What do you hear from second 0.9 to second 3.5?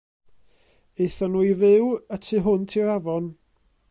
Aethon nhw i fyw y tu hwnt i'r afon.